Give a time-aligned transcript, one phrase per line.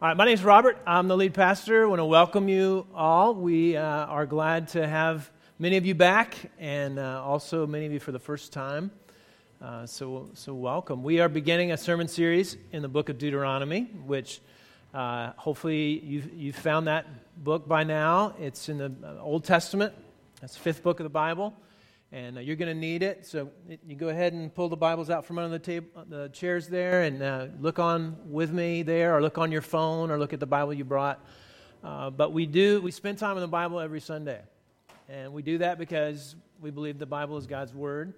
[0.00, 0.78] All right, my name is Robert.
[0.86, 1.82] I'm the lead pastor.
[1.82, 3.34] I want to welcome you all.
[3.34, 5.28] We uh, are glad to have
[5.58, 8.92] many of you back, and uh, also many of you for the first time.
[9.60, 11.02] Uh, so, so welcome.
[11.02, 14.40] We are beginning a sermon series in the book of Deuteronomy, which
[14.94, 17.04] uh, hopefully you've, you've found that
[17.42, 18.36] book by now.
[18.38, 19.94] It's in the uh, Old Testament.
[20.40, 21.54] that's the fifth book of the Bible
[22.12, 23.26] and uh, you're going to need it.
[23.26, 23.50] So
[23.86, 27.02] you go ahead and pull the Bibles out from under the, table, the chairs there,
[27.02, 30.40] and uh, look on with me there, or look on your phone, or look at
[30.40, 31.24] the Bible you brought.
[31.84, 34.40] Uh, but we do we spend time in the Bible every Sunday,
[35.08, 38.14] and we do that because we believe the Bible is God's word,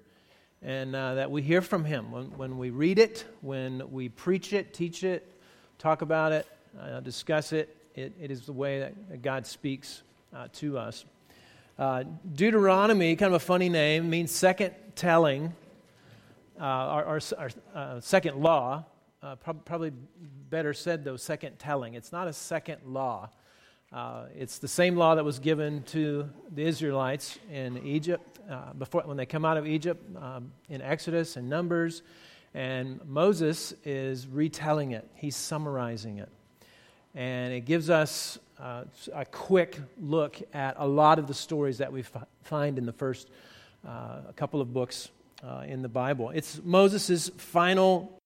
[0.62, 4.52] and uh, that we hear from Him when, when we read it, when we preach
[4.52, 5.30] it, teach it,
[5.78, 6.46] talk about it,
[6.80, 7.76] uh, discuss it.
[7.94, 8.12] it.
[8.20, 10.02] It is the way that God speaks
[10.34, 11.04] uh, to us.
[11.80, 15.50] Uh, Deuteronomy, kind of a funny name, means second telling,
[16.60, 18.84] uh, our, our, our uh, second law.
[19.22, 19.90] Uh, Pro- probably
[20.50, 21.94] better said, though, second telling.
[21.94, 23.30] It's not a second law.
[23.94, 29.00] Uh, it's the same law that was given to the Israelites in Egypt uh, before
[29.06, 32.02] when they come out of Egypt um, in Exodus and Numbers,
[32.52, 35.08] and Moses is retelling it.
[35.14, 36.28] He's summarizing it,
[37.14, 41.92] and it gives us uh, a quick look at a lot of the stories that
[41.92, 43.28] we f- find in the first
[43.86, 45.08] uh, couple of books
[45.42, 46.30] uh, in the Bible.
[46.30, 48.18] It's Moses' final.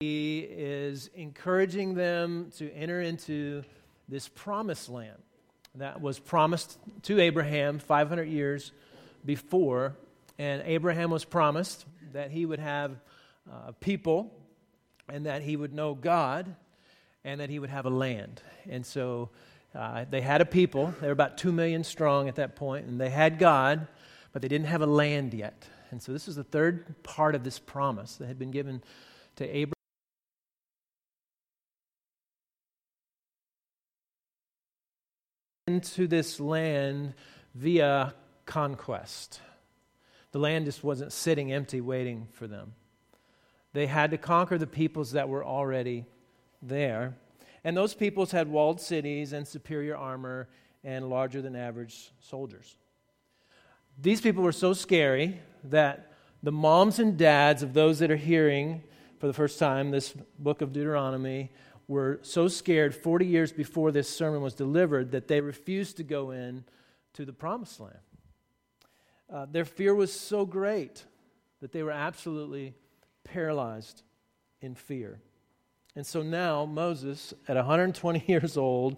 [0.00, 3.64] He is encouraging them to enter into
[4.08, 5.18] this promised land
[5.74, 8.72] that was promised to Abraham 500 years
[9.24, 9.94] before.
[10.38, 12.92] And Abraham was promised that he would have
[13.50, 14.32] uh, people
[15.08, 16.54] and that he would know God
[17.24, 18.42] and that he would have a land.
[18.68, 19.30] And so
[19.74, 20.94] uh, they had a people.
[21.00, 23.86] They were about 2 million strong at that point, and they had God,
[24.32, 25.68] but they didn't have a land yet.
[25.90, 28.82] And so this is the third part of this promise that had been given
[29.36, 29.74] to Abraham.
[35.66, 37.14] Into this land
[37.54, 38.14] via
[38.46, 39.40] conquest.
[40.32, 42.74] The land just wasn't sitting empty waiting for them.
[43.72, 46.06] They had to conquer the peoples that were already
[46.62, 47.16] there.
[47.64, 50.48] And those peoples had walled cities and superior armor
[50.84, 52.76] and larger than average soldiers.
[54.00, 56.12] These people were so scary that
[56.42, 58.82] the moms and dads of those that are hearing
[59.18, 61.50] for the first time this book of Deuteronomy
[61.88, 66.30] were so scared 40 years before this sermon was delivered that they refused to go
[66.30, 66.64] in
[67.14, 67.98] to the promised land.
[69.32, 71.04] Uh, their fear was so great
[71.60, 72.74] that they were absolutely
[73.32, 74.02] paralyzed
[74.60, 75.20] in fear.
[75.94, 78.96] And so now Moses, at 120 years old,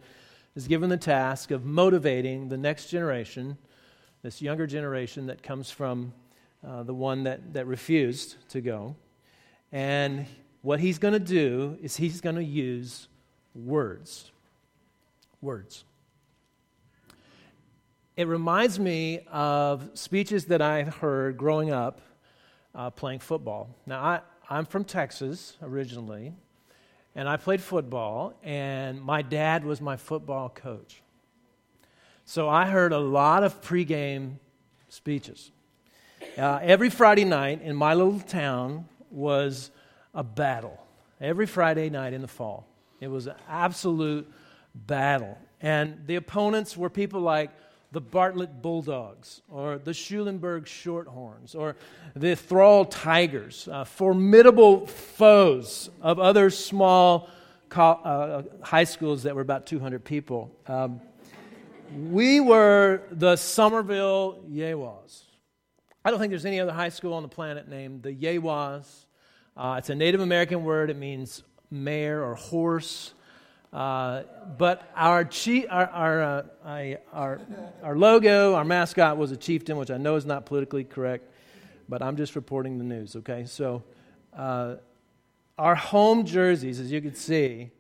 [0.55, 3.57] is given the task of motivating the next generation,
[4.23, 6.13] this younger generation that comes from
[6.67, 8.97] uh, the one that, that refused to go.
[9.73, 10.27] And
[10.63, 13.09] what he's going to do is he's going to use
[13.55, 14.31] words.
[15.41, 15.85] Words.
[18.17, 22.03] It reminds me of speeches that I heard growing up
[22.75, 23.69] uh, playing football.
[23.87, 26.33] Now, I, I'm from Texas originally,
[27.15, 31.03] and I played football, and my dad was my football coach.
[32.25, 34.37] So I heard a lot of pregame
[34.89, 35.51] speeches.
[36.39, 39.71] Uh, every Friday night in my little town was
[40.15, 40.79] a battle.
[41.21, 42.67] Every Friday night in the fall.
[43.01, 44.31] It was an absolute
[44.75, 45.37] battle.
[45.61, 47.51] And the opponents were people like
[47.93, 51.77] the Bartlett Bulldogs or the Schulenburg Shorthorns or
[52.15, 57.29] the Thrall Tigers, uh, formidable foes of other small
[57.69, 60.55] co- uh, high schools that were about 200 people.
[60.67, 61.01] Um,
[62.11, 65.25] we were the Somerville Yeguas.
[66.05, 69.07] I don't think there's any other high school on the planet named the Yeguas.
[69.57, 73.15] Uh, it's a Native American word, it means mare or horse.
[73.73, 74.23] Uh,
[74.59, 77.41] but our, chief, our, our, uh, our,
[77.83, 81.31] our logo, our mascot was a chieftain, which I know is not politically correct,
[81.89, 83.45] but I'm just reporting the news, okay?
[83.47, 83.85] So
[84.37, 84.77] uh,
[85.57, 87.71] our home jerseys, as you can see,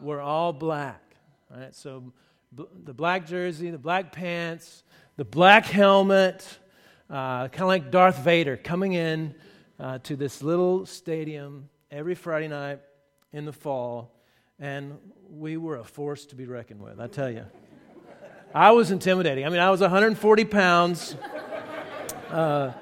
[0.00, 1.02] were all black.
[1.50, 1.74] Right?
[1.74, 2.12] So
[2.52, 4.84] the black jersey, the black pants,
[5.16, 6.46] the black helmet,
[7.10, 9.34] uh, kind of like Darth Vader coming in
[9.78, 12.80] uh, to this little stadium every Friday night
[13.32, 14.14] in the fall
[14.60, 14.98] and
[15.30, 17.44] we were a force to be reckoned with, I tell you.
[18.54, 19.46] I was intimidating.
[19.46, 21.16] I mean, I was 140 pounds.
[22.30, 22.72] Uh,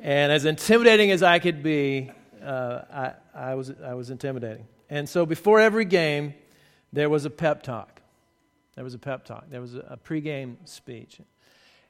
[0.00, 2.10] and as intimidating as I could be,
[2.42, 4.66] uh, I, I, was, I was intimidating.
[4.88, 6.34] And so before every game,
[6.92, 8.00] there was a pep talk.
[8.74, 9.50] There was a pep talk.
[9.50, 11.20] There was a, a pregame speech.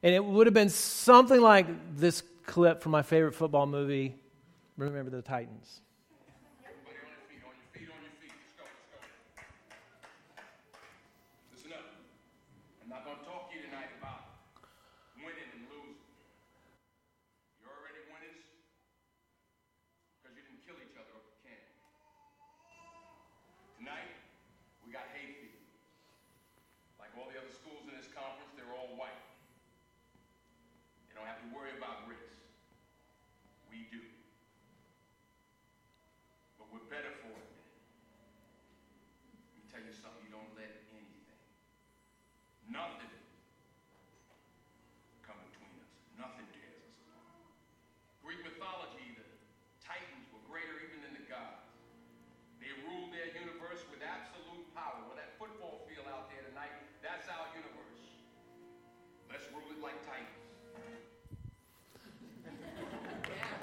[0.02, 1.66] And it would have been something like
[1.96, 4.16] this clip from my favorite football movie,
[4.76, 5.80] remember the Titans.
[13.00, 14.29] I'm going to talk to you tonight about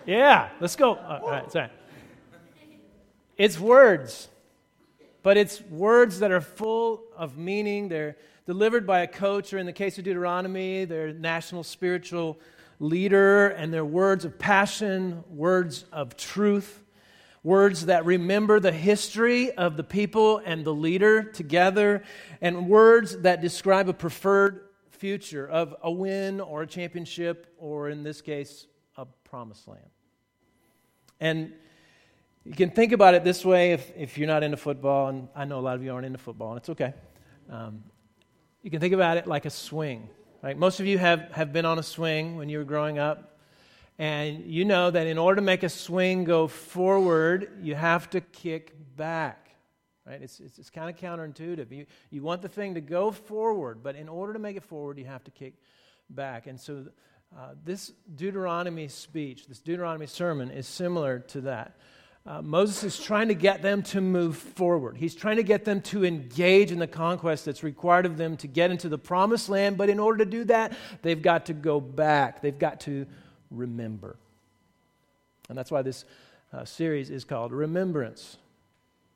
[0.08, 0.96] Yeah, let's go.
[0.96, 1.70] All right, sorry.
[3.38, 4.30] It's words,
[5.22, 7.90] but it's words that are full of meaning.
[7.90, 8.16] They're
[8.46, 12.40] delivered by a coach, or in the case of Deuteronomy, their national spiritual
[12.80, 16.86] leader, and they're words of passion, words of truth,
[17.44, 22.02] words that remember the history of the people and the leader together,
[22.40, 28.04] and words that describe a preferred future of a win or a championship, or in
[28.04, 29.84] this case, a promised land.
[31.20, 31.54] And
[32.46, 35.46] you can think about it this way if, if you're not into football, and I
[35.46, 36.94] know a lot of you aren't into football, and it's okay.
[37.50, 37.84] Um,
[38.62, 40.10] you can think about it like a swing.
[40.42, 40.58] Right?
[40.58, 43.38] Most of you have, have been on a swing when you were growing up,
[43.98, 48.22] and you know that in order to make a swing go forward, you have to
[48.22, 49.50] kick back.
[50.06, 50.22] Right?
[50.22, 51.72] It's, it's, it's kind of counterintuitive.
[51.72, 55.00] You, you want the thing to go forward, but in order to make it forward,
[55.00, 55.56] you have to kick
[56.10, 56.48] back.
[56.48, 56.86] And so
[57.36, 61.76] uh, this Deuteronomy speech, this Deuteronomy sermon, is similar to that.
[62.26, 64.98] Uh, Moses is trying to get them to move forward.
[64.98, 68.48] He's trying to get them to engage in the conquest that's required of them to
[68.48, 71.80] get into the promised land, but in order to do that, they've got to go
[71.80, 72.42] back.
[72.42, 73.06] They've got to
[73.50, 74.18] remember.
[75.48, 76.04] And that's why this
[76.52, 78.38] uh, series is called Remembrance.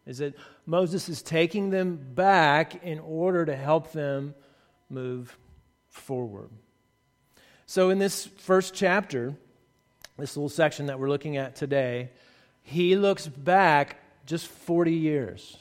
[0.06, 0.34] Is that
[0.66, 4.36] Moses is taking them back in order to help them
[4.90, 5.38] move
[5.90, 6.50] forward.
[7.72, 9.34] So, in this first chapter,
[10.18, 12.10] this little section that we're looking at today,
[12.64, 13.96] he looks back
[14.26, 15.56] just 40 years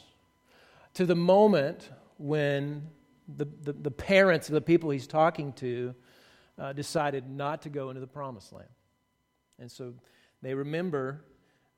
[0.95, 2.89] to the moment when
[3.29, 5.95] the, the, the parents of the people he's talking to
[6.59, 8.67] uh, decided not to go into the promised land.
[9.61, 9.95] And so
[10.43, 11.23] they remember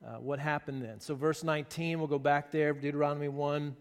[0.02, 0.98] uh, what happened then.
[1.00, 3.76] So, verse 19, we'll go back there, Deuteronomy 1.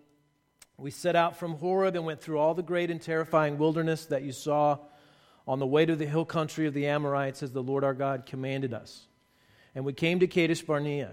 [0.75, 4.24] We set out from Horeb and went through all the great and terrifying wilderness that
[4.24, 4.80] you saw
[5.48, 8.26] on the way to the hill country of the Amorites as the Lord our God
[8.26, 9.08] commanded us.
[9.74, 11.12] And we came to Kadesh Barnea.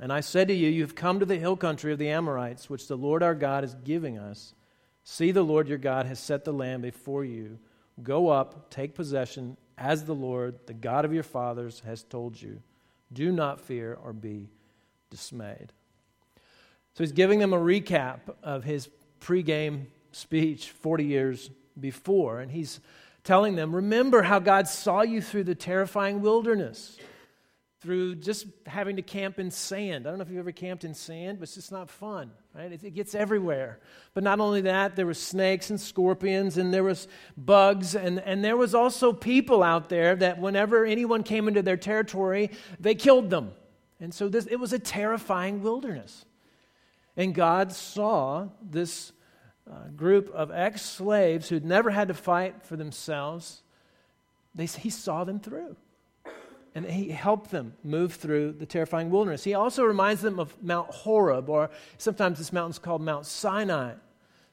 [0.00, 2.68] And I said to you, You have come to the hill country of the Amorites,
[2.68, 4.54] which the Lord our God is giving us.
[5.04, 7.58] See, the Lord your God has set the land before you.
[8.02, 12.62] Go up, take possession, as the Lord, the God of your fathers, has told you.
[13.12, 14.48] Do not fear or be
[15.10, 15.72] dismayed.
[16.94, 18.88] So he's giving them a recap of his
[19.20, 22.80] pregame speech 40 years before, and he's
[23.24, 26.98] telling them, Remember how God saw you through the terrifying wilderness,
[27.80, 30.06] through just having to camp in sand.
[30.06, 32.70] I don't know if you've ever camped in sand, but it's just not fun, right?
[32.70, 33.80] It, it gets everywhere.
[34.14, 38.44] But not only that, there were snakes and scorpions, and there was bugs, and, and
[38.44, 43.30] there was also people out there that whenever anyone came into their territory, they killed
[43.30, 43.52] them.
[43.98, 46.24] And so this, it was a terrifying wilderness.
[47.16, 49.12] And God saw this
[49.70, 53.62] uh, group of ex slaves who'd never had to fight for themselves,
[54.54, 55.76] they, he saw them through.
[56.74, 59.44] And he helped them move through the terrifying wilderness.
[59.44, 63.94] He also reminds them of Mount Horeb, or sometimes this mountain's called Mount Sinai.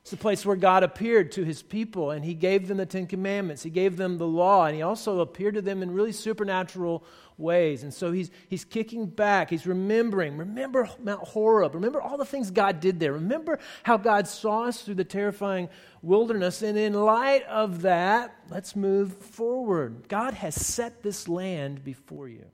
[0.02, 3.06] It's the place where God appeared to his people and he gave them the Ten
[3.06, 3.64] Commandments.
[3.64, 7.04] He gave them the law and he also appeared to them in really supernatural
[7.38, 7.84] ways.
[7.84, 9.50] And so he's, he's kicking back.
[9.50, 10.38] He's remembering.
[10.38, 11.76] Remember Mount Horeb.
[11.76, 13.14] Remember all the things God did there.
[13.14, 15.70] Remember how God saw us through the terrifying
[16.02, 16.62] wilderness.
[16.62, 20.08] And in light of that, let's move forward.
[20.08, 22.46] God has set this land before you.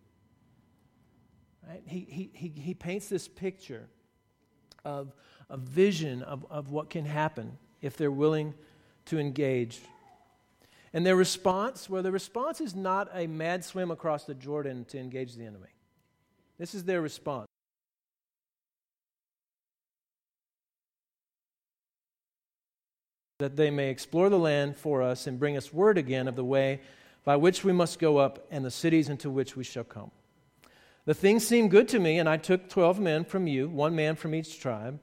[1.67, 1.83] Right?
[1.85, 3.87] He, he, he, he paints this picture
[4.83, 5.13] of
[5.49, 8.53] a vision of, of what can happen if they're willing
[9.05, 9.79] to engage.
[10.93, 14.97] And their response, well, their response is not a mad swim across the Jordan to
[14.97, 15.67] engage the enemy.
[16.57, 17.47] This is their response.
[23.39, 26.45] That they may explore the land for us and bring us word again of the
[26.45, 26.79] way
[27.25, 30.11] by which we must go up and the cities into which we shall come.
[31.03, 34.15] The thing seemed good to me, and I took 12 men from you, one man
[34.15, 34.99] from each tribe.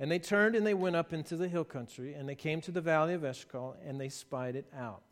[0.00, 2.70] And they turned and they went up into the hill country, and they came to
[2.70, 5.02] the valley of Eshcol, and they spied it out.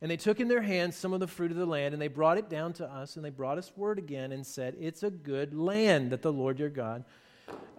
[0.00, 2.08] And they took in their hands some of the fruit of the land, and they
[2.08, 5.10] brought it down to us, and they brought us word again and said, It's a
[5.10, 7.04] good land that the Lord your God,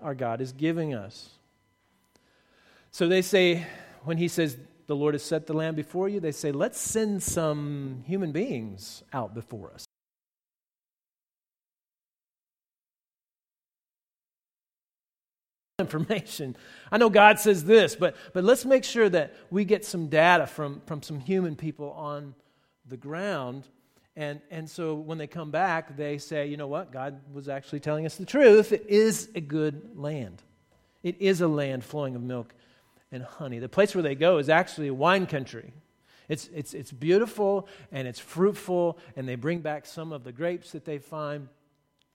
[0.02, 1.32] our God, is giving us.
[2.92, 3.66] So they say,
[4.04, 4.58] when he says,
[4.88, 9.04] The Lord has set the land before you, they say, Let's send some human beings
[9.12, 9.86] out before us.
[15.84, 16.56] Information.
[16.92, 20.48] I know God says this, but, but let's make sure that we get some data
[20.48, 22.36] from, from some human people on
[22.88, 23.68] the ground.
[24.16, 26.92] And, and so when they come back, they say, you know what?
[26.92, 28.72] God was actually telling us the truth.
[28.72, 30.42] It is a good land.
[31.02, 32.54] It is a land flowing of milk
[33.12, 33.60] and honey.
[33.60, 35.74] The place where they go is actually a wine country.
[36.30, 40.72] It's, it's, it's beautiful and it's fruitful, and they bring back some of the grapes
[40.72, 41.50] that they find,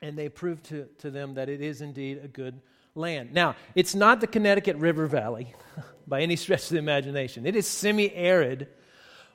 [0.01, 2.61] and they prove to, to them that it is indeed a good
[2.95, 3.33] land.
[3.33, 5.55] Now, it's not the Connecticut River Valley
[6.07, 7.47] by any stretch of the imagination.
[7.47, 8.69] It is semi arid,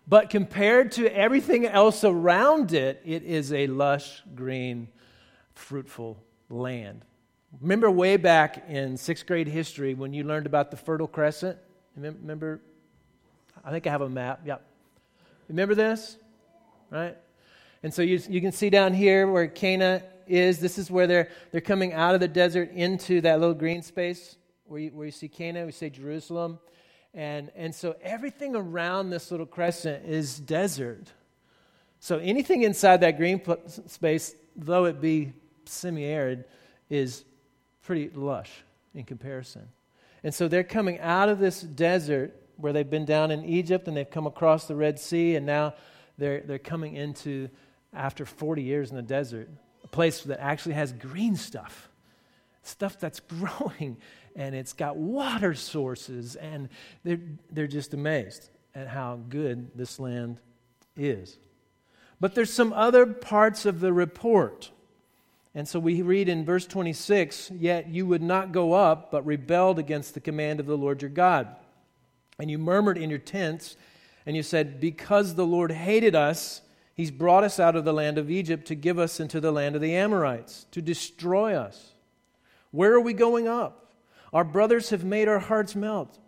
[0.08, 4.90] but compared to everything else around it, it is a lush, green,
[5.54, 6.18] fruitful
[6.50, 7.06] land.
[7.62, 11.58] Remember way back in sixth grade history when you learned about the Fertile Crescent?
[11.96, 12.62] Remember?
[13.64, 14.42] I think I have a map.
[14.46, 14.66] Yep.
[15.48, 16.18] Remember this?
[16.90, 17.16] Right?
[17.84, 20.60] And so you, you can see down here where Canaan is.
[20.60, 24.38] This is where they're, they're coming out of the desert into that little green space
[24.66, 26.60] where you, where you see Canaan, we say Jerusalem.
[27.14, 31.08] And, and so everything around this little crescent is desert.
[32.00, 33.42] So anything inside that green
[33.88, 35.34] space, though it be
[35.66, 36.46] semi arid,
[36.90, 37.24] is
[37.84, 38.52] pretty lush
[38.94, 39.68] in comparison.
[40.24, 43.96] And so they're coming out of this desert where they've been down in Egypt and
[43.96, 45.74] they've come across the Red Sea, and now
[46.18, 47.50] they're, they're coming into,
[47.94, 49.50] after 40 years in the desert,
[49.84, 51.90] a place that actually has green stuff,
[52.64, 53.98] stuff that's growing,
[54.36, 56.70] and it's got water sources, and
[57.04, 57.20] they're,
[57.52, 60.40] they're just amazed at how good this land
[60.96, 61.38] is.
[62.20, 64.72] But there's some other parts of the report.
[65.56, 69.78] And so we read in verse 26 Yet you would not go up, but rebelled
[69.78, 71.56] against the command of the Lord your God.
[72.40, 73.76] And you murmured in your tents,
[74.26, 76.62] and you said, Because the Lord hated us,
[76.96, 79.76] He's brought us out of the land of Egypt to give us into the land
[79.76, 81.94] of the Amorites, to destroy us.
[82.72, 83.94] Where are we going up?
[84.32, 86.20] Our brothers have made our hearts melt,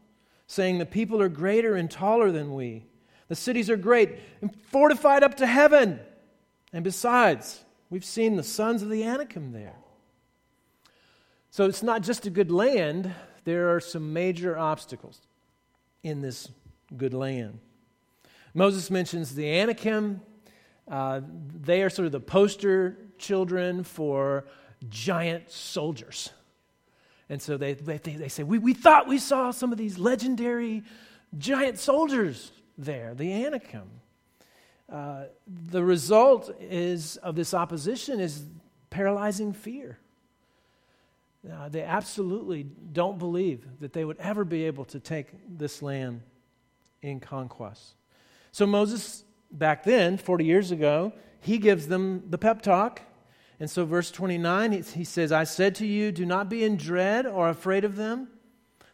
[0.48, 2.86] saying, The people are greater and taller than we.
[3.28, 6.00] The cities are great and fortified up to heaven.
[6.74, 9.76] And besides, we've seen the sons of the Anakim there.
[11.50, 13.14] So it's not just a good land,
[13.46, 15.22] there are some major obstacles
[16.04, 16.50] in this
[16.98, 17.60] good land.
[18.54, 20.22] Moses mentions the Anakim
[20.90, 21.22] uh,
[21.62, 24.46] they are sort of the poster children for
[24.90, 26.30] giant soldiers.
[27.30, 30.84] And so they, they, they say, we, we thought we saw some of these legendary
[31.38, 33.90] giant soldiers there, the Anakim.
[34.92, 38.44] Uh, the result is of this opposition is
[38.92, 39.98] paralyzing fear.
[41.52, 46.22] Uh, they absolutely don't believe that they would ever be able to take this land
[47.02, 47.96] in conquest.
[48.52, 49.24] So Moses
[49.58, 53.02] back then, 40 years ago, he gives them the pep talk.
[53.60, 57.26] And so, verse 29, he says, I said to you, do not be in dread
[57.26, 58.28] or afraid of them.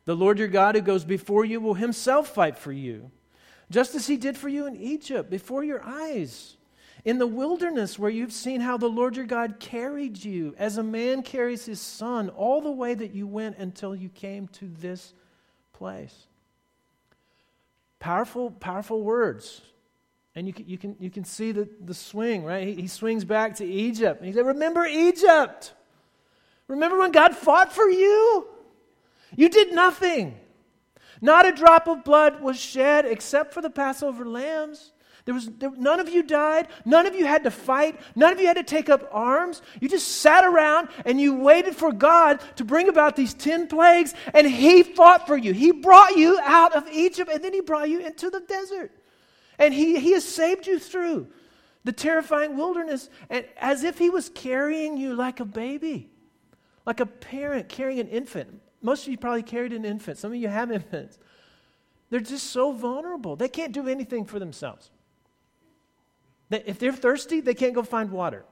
[0.05, 3.11] The Lord your God who goes before you will himself fight for you,
[3.69, 6.57] just as he did for you in Egypt, before your eyes.
[7.03, 10.83] In the wilderness, where you've seen how the Lord your God carried you as a
[10.83, 15.13] man carries his son all the way that you went until you came to this
[15.73, 16.27] place.
[17.99, 19.61] Powerful, powerful words.
[20.35, 22.67] And you can, you can, you can see the, the swing, right?
[22.67, 24.19] He, he swings back to Egypt.
[24.19, 25.73] And he said, Remember Egypt.
[26.67, 28.47] Remember when God fought for you?
[29.35, 30.37] You did nothing.
[31.21, 34.93] Not a drop of blood was shed except for the Passover lambs.
[35.25, 36.67] There was there, none of you died.
[36.83, 37.99] None of you had to fight.
[38.15, 39.61] None of you had to take up arms.
[39.79, 44.15] You just sat around and you waited for God to bring about these 10 plagues,
[44.33, 45.53] and He fought for you.
[45.53, 48.91] He brought you out of Egypt, and then He brought you into the desert.
[49.61, 51.27] And he, he has saved you through
[51.83, 56.09] the terrifying wilderness and as if he was carrying you like a baby,
[56.83, 58.59] like a parent carrying an infant.
[58.81, 60.17] Most of you probably carried an infant.
[60.17, 61.19] Some of you have infants.
[62.09, 63.35] They're just so vulnerable.
[63.35, 64.89] They can't do anything for themselves.
[66.49, 68.43] If they're thirsty, they can't go find water.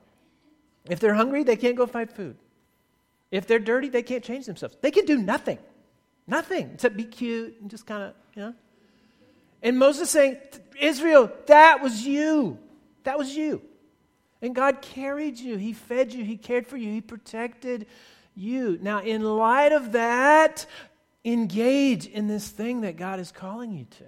[0.87, 2.37] If they're hungry, they can't go find food.
[3.31, 4.77] If they're dirty, they can't change themselves.
[4.79, 5.57] They can do nothing.
[6.27, 8.53] Nothing except be cute and just kind of, you know.
[9.61, 10.37] And Moses saying,
[10.79, 12.57] Israel, that was you.
[13.03, 13.61] That was you.
[14.41, 17.87] And God carried you, He fed you, He cared for you, He protected
[18.35, 18.79] you.
[18.81, 20.65] Now, in light of that,
[21.25, 24.05] engage in this thing that God is calling you to.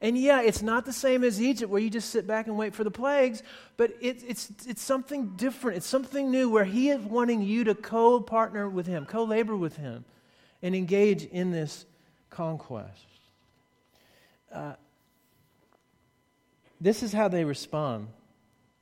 [0.00, 2.72] And yeah, it's not the same as Egypt where you just sit back and wait
[2.72, 3.42] for the plagues,
[3.76, 5.78] but it, it's, it's something different.
[5.78, 9.56] It's something new where He is wanting you to co partner with Him, co labor
[9.56, 10.04] with Him,
[10.62, 11.84] and engage in this
[12.30, 13.06] conquest.
[14.52, 14.74] Uh,
[16.80, 18.08] this is how they respond.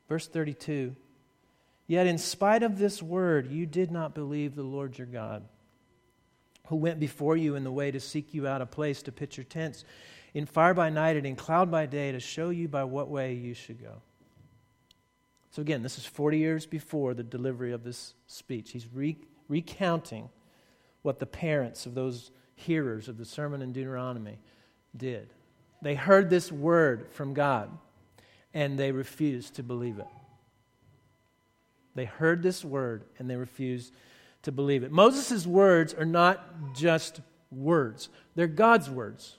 [0.08, 0.94] Verse 32
[1.88, 5.44] Yet, in spite of this word, you did not believe the Lord your God,
[6.66, 9.36] who went before you in the way to seek you out a place to pitch
[9.36, 9.84] your tents
[10.34, 13.34] in fire by night and in cloud by day to show you by what way
[13.34, 14.02] you should go.
[15.52, 18.72] So, again, this is 40 years before the delivery of this speech.
[18.72, 19.16] He's re-
[19.48, 20.28] recounting
[21.02, 24.38] what the parents of those hearers of the sermon in Deuteronomy
[24.96, 25.32] did.
[25.82, 27.70] They heard this word from God
[28.56, 30.06] and they refused to believe it.
[31.94, 33.92] They heard this word and they refused
[34.44, 34.90] to believe it.
[34.90, 37.20] Moses' words are not just
[37.52, 39.36] words, they're God's words.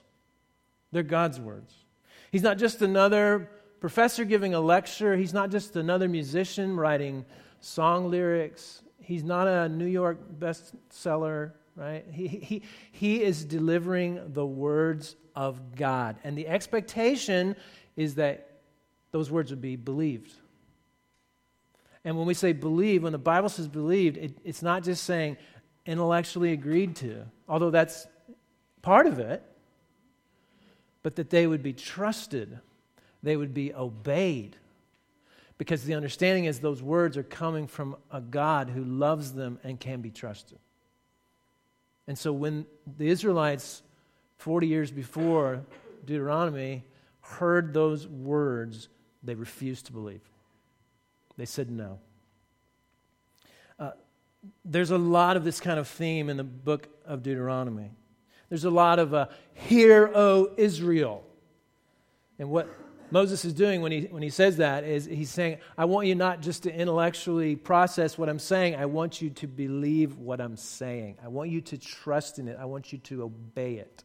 [0.90, 1.74] They're God's words.
[2.32, 7.26] He's not just another professor giving a lecture, he's not just another musician writing
[7.60, 12.06] song lyrics, he's not a New York bestseller, right?
[12.12, 16.16] He, he, he is delivering the words of God.
[16.22, 17.56] And the expectation
[17.96, 18.47] is that
[19.10, 20.32] those words would be believed.
[22.04, 25.36] And when we say believe, when the Bible says believed, it, it's not just saying
[25.86, 28.06] intellectually agreed to, although that's
[28.82, 29.42] part of it
[31.02, 32.58] but that they would be trusted,
[33.22, 34.56] they would be obeyed.
[35.56, 39.80] Because the understanding is those words are coming from a God who loves them and
[39.80, 40.58] can be trusted.
[42.06, 42.66] And so when
[42.98, 43.82] the Israelites,
[44.36, 45.64] 40 years before
[46.04, 46.84] Deuteronomy,
[47.20, 48.88] heard those words,
[49.22, 50.22] they refused to believe.
[51.36, 51.98] They said no.
[53.78, 53.92] Uh,
[54.64, 57.90] there's a lot of this kind of theme in the book of Deuteronomy.
[58.48, 61.24] There's a lot of uh, Hear, O Israel.
[62.38, 62.68] And what
[63.10, 66.14] Moses is doing when he, when he says that is he's saying, I want you
[66.14, 70.56] not just to intellectually process what I'm saying, I want you to believe what I'm
[70.56, 71.16] saying.
[71.22, 74.04] I want you to trust in it, I want you to obey it.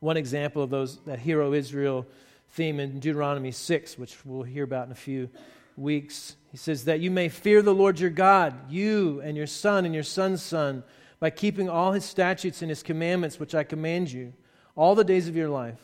[0.00, 2.06] One example of those, that Hear, O Israel
[2.52, 5.30] theme in Deuteronomy 6, which we'll hear about in a few
[5.76, 6.36] weeks.
[6.50, 9.94] He says, That you may fear the Lord your God, you and your son and
[9.94, 10.82] your son's son
[11.20, 14.32] by keeping all his statutes and his commandments, which I command you,
[14.74, 15.80] all the days of your life,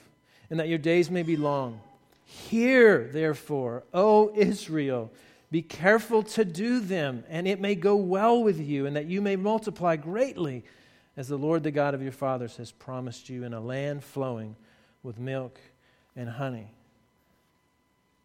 [0.50, 1.81] and that your days may be long.
[2.24, 5.12] Hear, therefore, O Israel,
[5.50, 9.22] be careful to do them, and it may go well with you, and that you
[9.22, 10.64] may multiply greatly,
[11.16, 14.57] as the Lord, the God of your fathers, has promised you in a land flowing
[15.02, 15.61] with milk
[16.16, 16.70] and honey.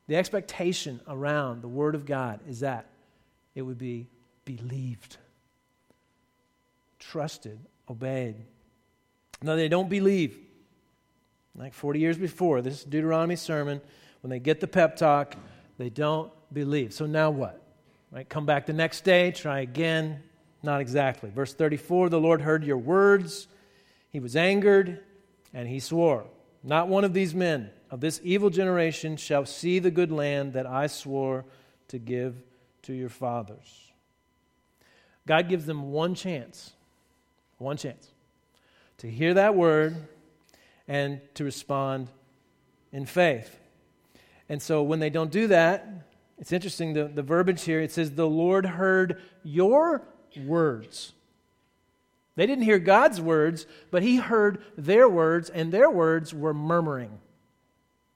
[0.08, 2.88] The expectation around the Word of God is that
[3.56, 4.08] it would be
[4.46, 5.18] believed
[7.02, 8.36] trusted, obeyed.
[9.42, 10.38] Now, they don't believe.
[11.54, 13.82] Like 40 years before, this Deuteronomy sermon,
[14.22, 15.36] when they get the pep talk,
[15.78, 16.94] they don't believe.
[16.94, 17.62] So now what?
[18.10, 18.28] Right?
[18.28, 20.24] Come back the next day, try again.
[20.64, 21.30] Not exactly.
[21.30, 23.48] Verse 34 The Lord heard your words,
[24.12, 25.02] he was angered,
[25.54, 26.26] and he swore,
[26.64, 30.66] Not one of these men of this evil generation shall see the good land that
[30.66, 31.46] I swore
[31.88, 32.36] to give
[32.84, 33.92] to your fathers.
[35.28, 36.74] God gives them one chance
[37.62, 38.08] one chance
[38.98, 39.96] to hear that word
[40.88, 42.08] and to respond
[42.92, 43.60] in faith.
[44.50, 45.88] And so when they don't do that,
[46.38, 50.02] it's interesting the, the verbiage here it says, The Lord heard your
[50.36, 51.14] words.
[52.42, 57.20] They didn't hear God's words, but He heard their words, and their words were murmuring,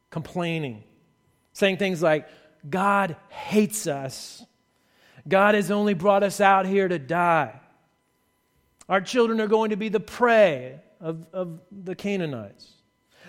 [0.09, 0.83] complaining,
[1.53, 2.27] saying things like,
[2.67, 4.43] God hates us.
[5.27, 7.59] God has only brought us out here to die.
[8.89, 12.67] Our children are going to be the prey of, of the Canaanites.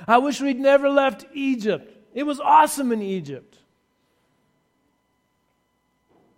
[0.08, 1.94] I wish we'd never left Egypt.
[2.14, 3.58] It was awesome in Egypt.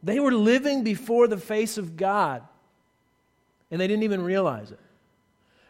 [0.03, 2.43] They were living before the face of God,
[3.71, 4.81] and they didn't even realize it.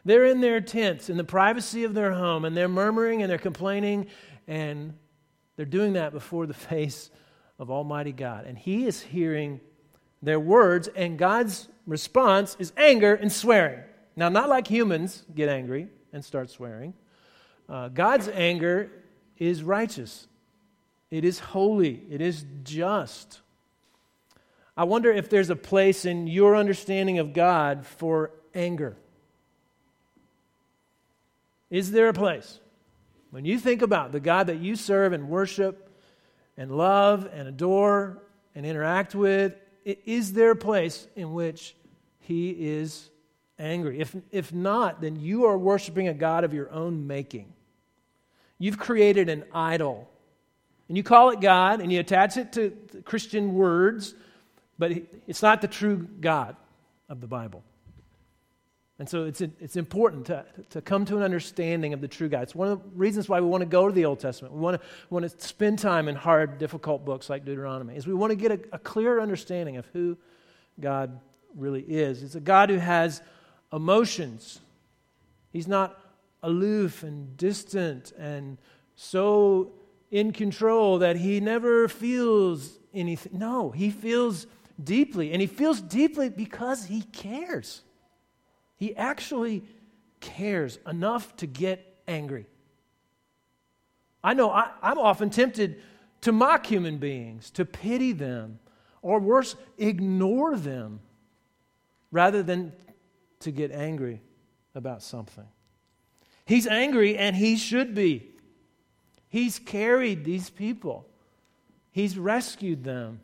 [0.04, 3.38] They're in their tents in the privacy of their home, and they're murmuring and they're
[3.38, 4.06] complaining,
[4.46, 4.94] and
[5.56, 7.10] they're doing that before the face
[7.58, 8.46] of Almighty God.
[8.46, 9.60] And He is hearing
[10.22, 13.80] their words, and God's response is anger and swearing.
[14.16, 16.94] Now, not like humans get angry and start swearing.
[17.68, 18.90] Uh, God's anger
[19.36, 20.26] is righteous,
[21.10, 23.40] it is holy, it is just.
[24.78, 28.96] I wonder if there's a place in your understanding of God for anger.
[31.68, 32.60] Is there a place?
[33.32, 35.90] When you think about the God that you serve and worship
[36.56, 38.22] and love and adore
[38.54, 41.74] and interact with, is there a place in which
[42.20, 43.10] he is
[43.58, 43.98] angry?
[43.98, 47.52] If, if not, then you are worshiping a God of your own making.
[48.60, 50.08] You've created an idol,
[50.86, 54.14] and you call it God, and you attach it to Christian words,
[54.78, 54.92] but
[55.26, 56.56] it's not the true God
[57.08, 57.62] of the Bible.
[58.98, 62.42] And so it's, it's important to, to come to an understanding of the true God.
[62.42, 64.54] It's one of the reasons why we want to go to the Old Testament.
[64.54, 68.08] We want to, we want to spend time in hard, difficult books like Deuteronomy, is
[68.08, 70.16] we want to get a, a clear understanding of who
[70.80, 71.20] God
[71.54, 72.24] really is.
[72.24, 73.22] It's a God who has
[73.72, 74.60] emotions.
[75.52, 76.00] He's not
[76.42, 78.58] aloof and distant and
[78.96, 79.72] so
[80.10, 83.38] in control that he never feels anything.
[83.38, 84.46] No, he feels
[84.82, 87.82] deeply, and he feels deeply because he cares.
[88.76, 89.64] He actually
[90.20, 92.46] cares enough to get angry.
[94.22, 95.80] I know I, am often tempted
[96.22, 98.58] to mock human beings, to pity them,
[99.02, 101.00] or worse, ignore them,
[102.10, 102.72] rather than
[103.40, 104.20] to get angry
[104.74, 105.46] about something.
[106.44, 108.30] He's angry, and he should be.
[109.28, 111.06] He's carried these people,
[111.90, 113.20] he's rescued them,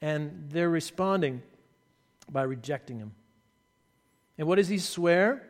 [0.00, 1.42] and they're responding
[2.30, 3.12] by rejecting him.
[4.38, 5.42] And what does he swear?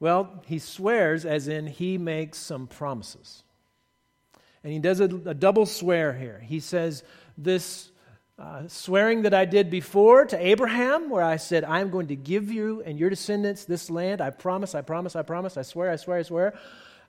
[0.00, 3.42] Well, he swears as in he makes some promises.
[4.62, 6.42] And he does a, a double swear here.
[6.44, 7.04] He says,
[7.36, 7.90] This
[8.38, 12.50] uh, swearing that I did before to Abraham, where I said, I'm going to give
[12.50, 14.20] you and your descendants this land.
[14.20, 16.54] I promise, I promise, I promise, I swear, I swear, I swear.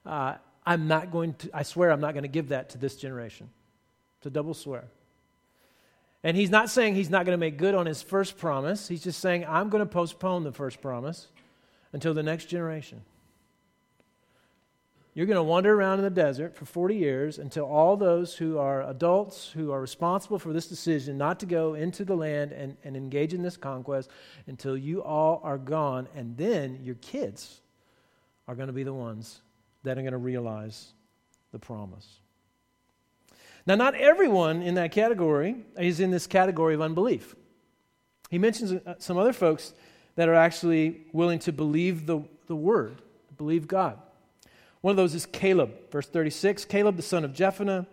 [0.05, 2.95] Uh, I'm not going to, I swear I'm not going to give that to this
[2.95, 3.49] generation.
[4.19, 4.85] It's a double swear.
[6.25, 8.88] And he's not saying he's not going to make good on his first promise.
[8.88, 11.27] He's just saying, I'm going to postpone the first promise
[11.93, 13.03] until the next generation.
[15.13, 18.57] You're going to wander around in the desert for 40 years until all those who
[18.57, 22.75] are adults, who are responsible for this decision not to go into the land and,
[22.83, 24.09] and engage in this conquest,
[24.47, 26.07] until you all are gone.
[26.15, 27.61] And then your kids
[28.47, 29.43] are going to be the ones
[29.83, 30.91] that are going to realize
[31.51, 32.19] the promise.
[33.67, 37.36] Now, not everyone in that category is in this category of unbelief.
[38.30, 39.73] He mentions uh, some other folks
[40.15, 43.01] that are actually willing to believe the, the word,
[43.38, 43.99] believe God.
[44.82, 46.65] One of those is Caleb, verse 36.
[46.65, 47.88] Caleb, the son of Jephunneh,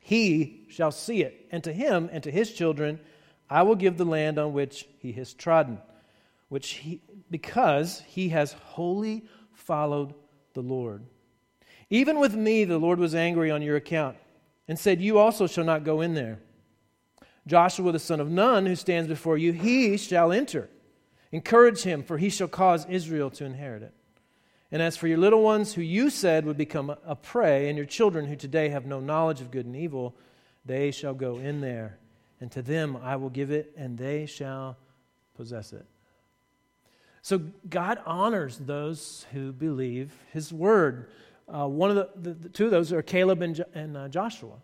[0.00, 3.00] he shall see it, and to him and to his children
[3.48, 5.78] I will give the land on which he has trodden,
[6.48, 7.00] which he,
[7.30, 10.14] because he has wholly followed
[10.54, 11.04] the Lord.
[11.88, 14.16] Even with me, the Lord was angry on your account
[14.72, 16.38] and said, You also shall not go in there.
[17.46, 20.70] Joshua the son of Nun, who stands before you, he shall enter.
[21.30, 23.92] Encourage him, for he shall cause Israel to inherit it.
[24.70, 27.84] And as for your little ones who you said would become a prey, and your
[27.84, 30.16] children who today have no knowledge of good and evil,
[30.64, 31.98] they shall go in there.
[32.40, 34.78] And to them I will give it, and they shall
[35.36, 35.84] possess it.
[37.20, 41.10] So God honors those who believe his word.
[41.48, 44.56] Uh, one of the, the, the, two of those are Caleb and, and uh, Joshua.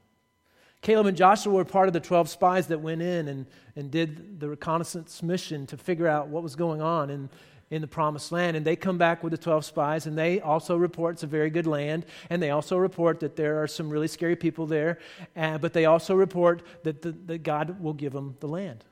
[0.81, 4.38] Caleb and Joshua were part of the 12 spies that went in and, and did
[4.38, 7.29] the reconnaissance mission to figure out what was going on in,
[7.71, 8.57] in the promised land.
[8.57, 11.51] And they come back with the 12 spies, and they also report it's a very
[11.51, 12.07] good land.
[12.31, 14.99] And they also report that there are some really scary people there.
[15.37, 18.85] Uh, but they also report that, the, that God will give them the land.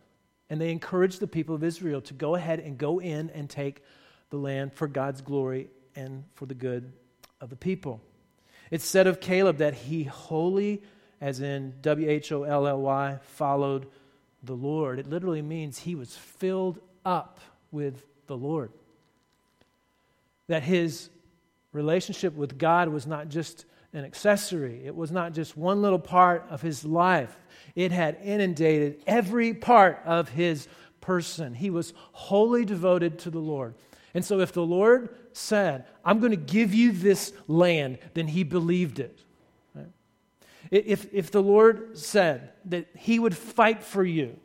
[0.50, 3.82] And they encourage the people of Israel to go ahead and go in and take
[4.30, 6.92] the land for God's glory and for the good
[7.40, 8.00] of the people.
[8.70, 10.82] It's said of Caleb that he wholly,
[11.20, 13.86] as in W H O L L Y, followed
[14.42, 14.98] the Lord.
[14.98, 18.70] It literally means he was filled up with the Lord.
[20.48, 21.10] That his
[21.72, 26.46] relationship with God was not just an accessory, it was not just one little part
[26.50, 27.36] of his life,
[27.74, 30.68] it had inundated every part of his
[31.00, 31.54] person.
[31.54, 33.74] He was wholly devoted to the Lord.
[34.12, 38.42] And so, if the Lord said, I'm going to give you this land, then he
[38.42, 39.20] believed it.
[40.70, 44.36] If, if the Lord said that he would fight for you,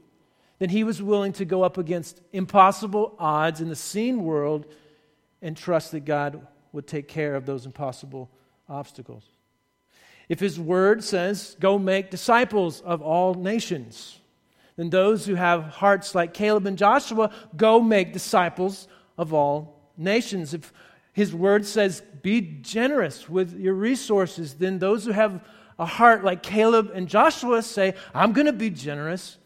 [0.59, 4.67] then he was willing to go up against impossible odds in the seen world
[5.41, 8.29] and trust that God would take care of those impossible
[8.69, 9.23] obstacles.
[10.29, 14.19] If his word says, Go make disciples of all nations,
[14.75, 20.53] then those who have hearts like Caleb and Joshua, go make disciples of all nations.
[20.53, 20.73] If
[21.13, 25.43] his word says, be generous with your resources, then those who have
[25.79, 29.37] a heart like Caleb and Joshua say, I'm going to be generous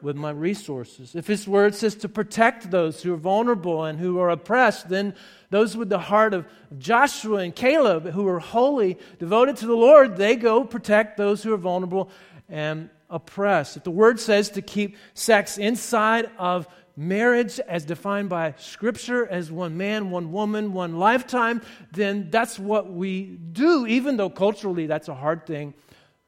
[0.00, 1.14] with my resources.
[1.14, 5.14] If his word says to protect those who are vulnerable and who are oppressed, then
[5.50, 6.46] those with the heart of
[6.78, 11.52] Joshua and Caleb, who are wholly devoted to the Lord, they go protect those who
[11.52, 12.10] are vulnerable
[12.48, 13.76] and oppressed.
[13.76, 19.50] If the word says to keep sex inside of marriage as defined by Scripture as
[19.50, 25.08] one man, one woman, one lifetime, then that's what we do, even though culturally that's
[25.08, 25.74] a hard thing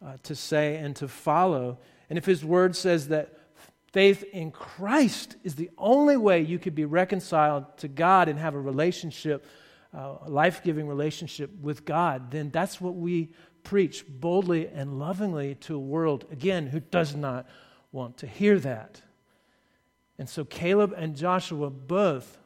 [0.04, 1.78] uh, to say and to follow.
[2.08, 3.38] And if His Word says that
[3.92, 8.54] faith in Christ is the only way you could be reconciled to God and have
[8.54, 9.46] a relationship,
[9.96, 13.30] uh, life giving relationship with God, then that's what we
[13.62, 17.46] preach boldly and lovingly to a world, again, who does not
[17.92, 19.00] want to hear that.
[20.18, 22.38] And so Caleb and Joshua both,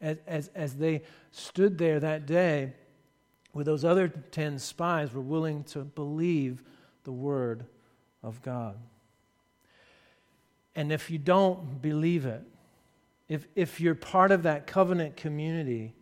[0.00, 2.72] as, as, as they stood there that day
[3.52, 6.62] with those other 10 spies, were willing to believe
[7.04, 7.64] the word
[8.22, 8.78] of God.
[10.74, 12.42] And if you don't believe it,
[13.28, 15.94] if, if you're part of that covenant community,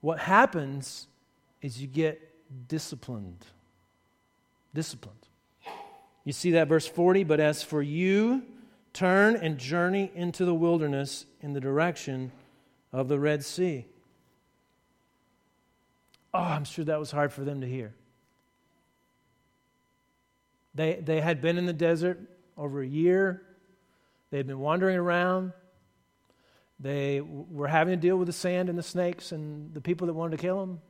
[0.00, 1.06] what happens
[1.62, 3.44] is you get disciplined.
[4.74, 5.16] Disciplined.
[6.24, 8.42] You see that verse 40, but as for you,
[8.92, 12.32] Turn and journey into the wilderness in the direction
[12.92, 13.86] of the Red Sea.
[16.34, 17.94] Oh, I'm sure that was hard for them to hear.
[20.74, 22.20] They, they had been in the desert
[22.56, 23.42] over a year.
[24.30, 25.52] They had been wandering around.
[26.78, 30.14] They were having to deal with the sand and the snakes and the people that
[30.14, 30.80] wanted to kill them.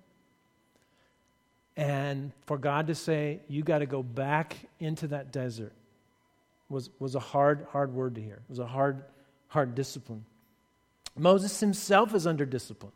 [1.77, 5.73] And for God to say, You got to go back into that desert
[6.71, 8.37] was, was a hard, hard word to hear.
[8.37, 9.05] It was a hard,
[9.49, 10.25] hard discipline.
[11.19, 12.93] Moses himself is under discipline.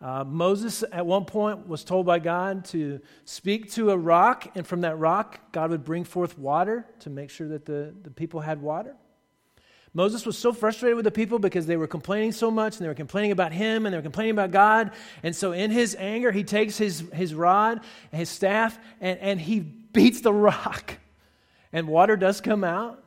[0.00, 4.64] Uh, Moses, at one point, was told by God to speak to a rock, and
[4.64, 8.40] from that rock, God would bring forth water to make sure that the, the people
[8.40, 8.94] had water.
[9.94, 12.88] Moses was so frustrated with the people because they were complaining so much and they
[12.88, 14.92] were complaining about him and they were complaining about God.
[15.24, 17.80] And so, in his anger, he takes his, his rod
[18.12, 20.98] his staff and, and he beats the rock
[21.72, 23.02] and water does come out.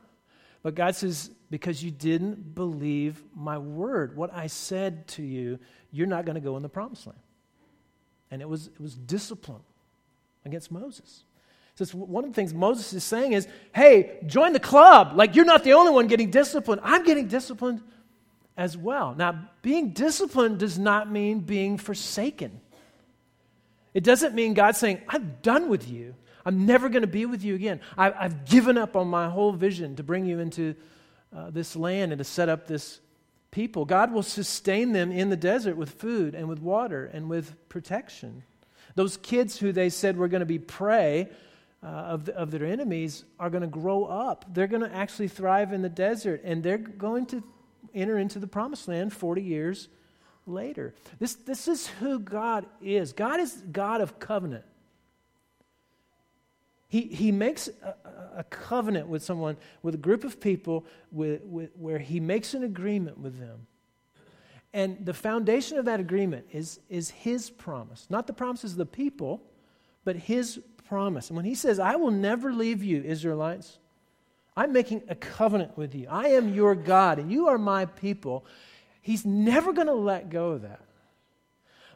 [0.62, 5.58] But God says, because you didn't believe my word, what I said to you,
[5.90, 7.18] you're not going to go in the promised land.
[8.30, 9.62] And it was, it was discipline
[10.44, 11.24] against Moses.
[11.74, 15.12] So one of the things Moses is saying is, hey, join the club.
[15.14, 16.80] Like, you're not the only one getting disciplined.
[16.84, 17.82] I'm getting disciplined
[18.56, 19.14] as well.
[19.16, 22.60] Now, being disciplined does not mean being forsaken.
[23.94, 26.14] It doesn't mean God saying, I'm done with you.
[26.44, 27.80] I'm never going to be with you again.
[27.96, 30.74] I, have given up on my whole vision to bring you into
[31.34, 33.00] uh, this land and to set up this
[33.50, 33.84] people.
[33.84, 38.42] God will sustain them in the desert with food and with water and with protection.
[38.94, 41.28] Those kids who they said were going to be prey
[41.82, 44.44] uh, of, the, of their enemies are going to grow up.
[44.52, 47.42] They're going to actually thrive in the desert and they're going to
[47.94, 49.88] enter into the promised land 40 years
[50.46, 50.94] later.
[51.18, 53.12] This, this is who God is.
[53.12, 54.64] God is God of covenant.
[56.92, 57.94] He, he makes a,
[58.36, 62.64] a covenant with someone, with a group of people, with, with, where he makes an
[62.64, 63.66] agreement with them.
[64.74, 68.84] And the foundation of that agreement is, is his promise, not the promises of the
[68.84, 69.42] people,
[70.04, 71.30] but his promise.
[71.30, 73.78] And when he says, I will never leave you, Israelites,
[74.54, 76.08] I'm making a covenant with you.
[76.10, 78.44] I am your God, and you are my people.
[79.00, 80.82] He's never going to let go of that.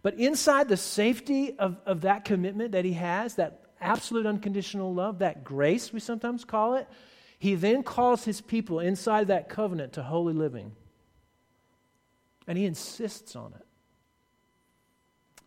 [0.01, 5.19] But inside the safety of, of that commitment that he has, that absolute unconditional love,
[5.19, 6.89] that grace, we sometimes call it,
[7.39, 10.73] he then calls his people inside that covenant to holy living.
[12.47, 13.67] And he insists on it.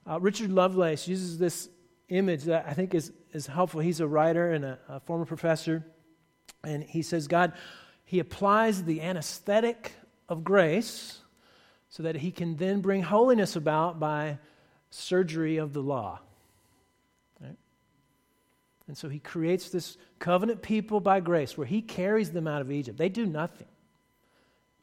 [0.10, 1.70] Uh, Richard Lovelace uses this
[2.10, 3.80] image that I think is, is helpful.
[3.80, 5.86] He's a writer and a, a former professor.
[6.64, 7.54] And he says, God,
[8.06, 9.94] he applies the anesthetic
[10.28, 11.20] of grace
[11.90, 14.40] so that he can then bring holiness about by
[14.90, 16.20] surgery of the law.
[18.90, 22.72] And so he creates this covenant people by grace where he carries them out of
[22.72, 22.98] Egypt.
[22.98, 23.68] They do nothing.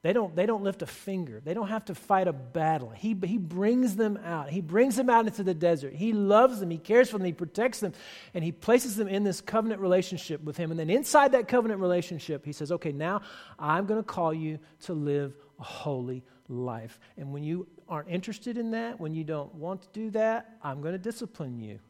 [0.03, 1.43] They don't, they don't lift a finger.
[1.45, 2.91] They don't have to fight a battle.
[2.91, 4.49] He, he brings them out.
[4.49, 5.93] He brings them out into the desert.
[5.93, 6.71] He loves them.
[6.71, 7.27] He cares for them.
[7.27, 7.95] He protects them.
[8.33, 10.71] And he places them in this covenant relationship with him.
[10.71, 13.23] And then inside that covenant relationship, he says, okay, now
[13.59, 17.01] I'm going to call you to live a holy life.
[17.17, 20.81] And when you aren't interested in that, when you don't want to do that, I'm
[20.81, 21.81] going to discipline you.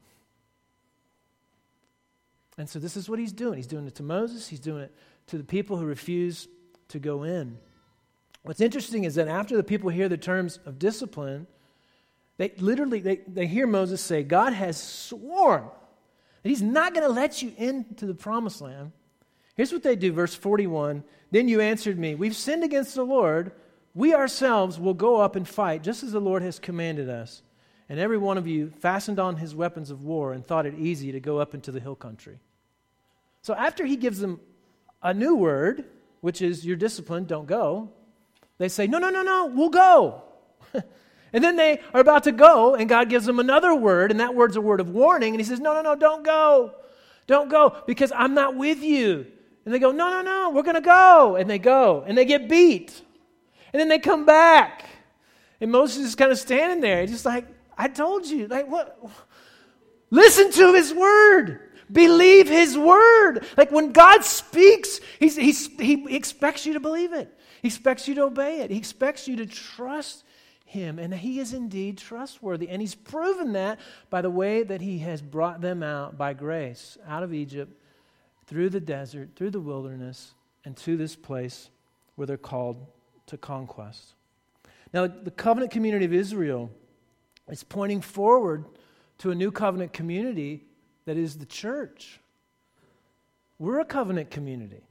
[2.58, 3.56] And so this is what he's doing.
[3.56, 4.94] He's doing it to Moses, he's doing it
[5.28, 6.48] to the people who refuse
[6.88, 7.58] to go in.
[8.42, 11.48] What's interesting is that after the people hear the terms of discipline,
[12.36, 15.64] they literally they, they hear Moses say, God has sworn
[16.42, 18.92] that he's not going to let you into the promised land.
[19.56, 21.02] Here's what they do, verse 41.
[21.32, 23.52] Then you answered me, We've sinned against the Lord.
[23.94, 27.42] We ourselves will go up and fight, just as the Lord has commanded us.
[27.88, 31.12] And every one of you fastened on his weapons of war and thought it easy
[31.12, 32.38] to go up into the hill country.
[33.46, 34.40] So after he gives them
[35.00, 35.84] a new word,
[36.20, 37.90] which is your discipline, don't go,
[38.58, 40.24] they say, No, no, no, no, we'll go.
[41.32, 44.34] and then they are about to go, and God gives them another word, and that
[44.34, 45.32] word's a word of warning.
[45.32, 46.72] And He says, No, no, no, don't go.
[47.28, 49.24] Don't go because I'm not with you.
[49.64, 51.36] And they go, No, no, no, we're going to go.
[51.36, 53.00] And they go, and they get beat.
[53.72, 54.86] And then they come back.
[55.60, 57.46] And Moses is kind of standing there, just like,
[57.78, 58.48] I told you.
[58.48, 58.98] Like, what?
[60.10, 61.65] Listen to his word.
[61.90, 63.46] Believe his word.
[63.56, 67.32] Like when God speaks, he's, he's, he expects you to believe it.
[67.62, 68.70] He expects you to obey it.
[68.70, 70.24] He expects you to trust
[70.64, 70.98] him.
[70.98, 72.68] And he is indeed trustworthy.
[72.68, 73.78] And he's proven that
[74.10, 77.72] by the way that he has brought them out by grace out of Egypt,
[78.46, 81.70] through the desert, through the wilderness, and to this place
[82.14, 82.86] where they're called
[83.26, 84.14] to conquest.
[84.92, 86.70] Now, the covenant community of Israel
[87.48, 88.64] is pointing forward
[89.18, 90.64] to a new covenant community
[91.06, 92.20] that is the church.
[93.58, 94.82] We're a covenant community.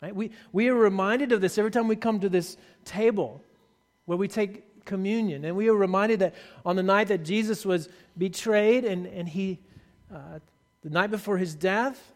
[0.00, 0.14] Right?
[0.14, 3.42] We, we are reminded of this every time we come to this table
[4.04, 5.44] where we take communion.
[5.44, 6.34] And we are reminded that
[6.64, 9.58] on the night that Jesus was betrayed and, and he,
[10.14, 10.38] uh,
[10.82, 12.13] the night before his death,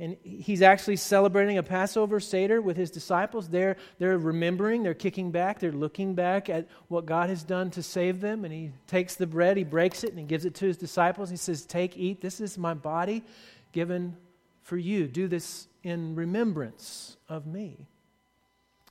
[0.00, 3.48] and he's actually celebrating a Passover Seder with his disciples.
[3.48, 7.82] They're, they're remembering, they're kicking back, they're looking back at what God has done to
[7.82, 8.44] save them.
[8.44, 11.30] And he takes the bread, he breaks it, and he gives it to his disciples.
[11.30, 13.24] He says, Take, eat, this is my body
[13.72, 14.16] given
[14.62, 15.08] for you.
[15.08, 17.88] Do this in remembrance of me.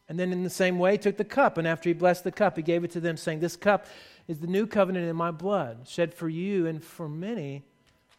[0.09, 2.57] And then, in the same way, took the cup, and after he blessed the cup,
[2.57, 3.87] he gave it to them, saying, This cup
[4.27, 7.63] is the new covenant in my blood, shed for you and for many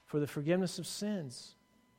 [0.07, 1.55] for the forgiveness of sins.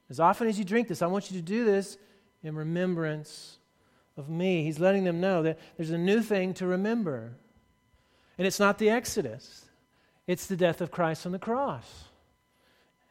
[0.09, 1.97] As often as you drink this, I want you to do this
[2.43, 3.57] in remembrance
[4.17, 4.63] of me.
[4.63, 7.31] He's letting them know that there's a new thing to remember.
[8.37, 9.65] And it's not the Exodus,
[10.27, 12.05] it's the death of Christ on the cross.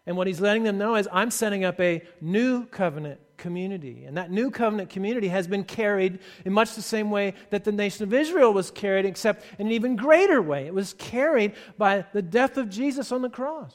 [0.07, 4.05] And what he's letting them know is I'm setting up a new covenant community.
[4.07, 7.73] And that new covenant community has been carried in much the same way that the
[7.73, 10.67] nation of Israel was carried, except in an even greater way.
[10.67, 13.75] It was carried by the death of Jesus on the cross.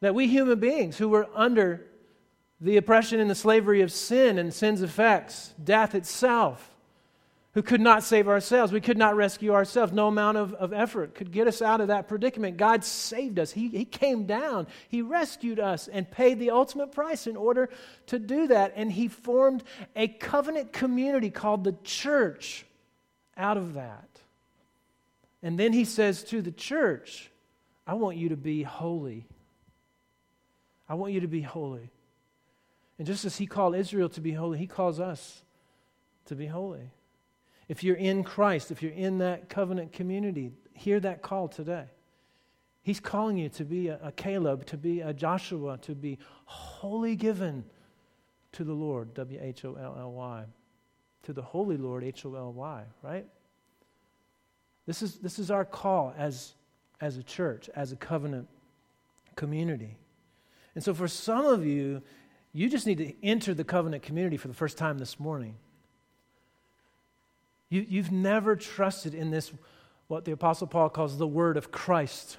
[0.00, 1.86] That we human beings who were under
[2.60, 6.76] the oppression and the slavery of sin and sin's effects, death itself,
[7.52, 11.14] who could not save ourselves, we could not rescue ourselves, no amount of, of effort
[11.14, 12.58] could get us out of that predicament.
[12.58, 13.50] God saved us.
[13.50, 17.70] He, he came down, He rescued us, and paid the ultimate price in order
[18.08, 18.74] to do that.
[18.76, 22.66] And He formed a covenant community called the church
[23.38, 24.08] out of that.
[25.42, 27.30] And then He says to the church,
[27.86, 29.24] I want you to be holy
[30.88, 31.90] I want you to be holy.
[32.98, 35.42] And just as he called Israel to be holy, he calls us
[36.26, 36.90] to be holy.
[37.68, 41.86] If you're in Christ, if you're in that covenant community, hear that call today.
[42.82, 47.16] He's calling you to be a, a Caleb, to be a Joshua, to be wholly
[47.16, 47.64] given
[48.52, 50.44] to the Lord, W H O L L Y,
[51.24, 53.26] to the Holy Lord, H O L Y, right?
[54.86, 56.54] This is, this is our call as,
[57.00, 58.46] as a church, as a covenant
[59.34, 59.96] community.
[60.76, 62.02] And so, for some of you,
[62.52, 65.56] you just need to enter the covenant community for the first time this morning.
[67.70, 69.52] You, you've never trusted in this,
[70.06, 72.36] what the Apostle Paul calls the word of Christ.